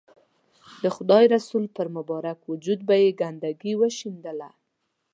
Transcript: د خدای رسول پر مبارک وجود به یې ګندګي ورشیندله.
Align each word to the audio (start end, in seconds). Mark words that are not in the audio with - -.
د 0.83 0.85
خدای 0.95 1.23
رسول 1.35 1.63
پر 1.75 1.87
مبارک 1.95 2.39
وجود 2.51 2.79
به 2.87 2.95
یې 3.03 3.09
ګندګي 3.21 3.73
ورشیندله. 3.77 4.49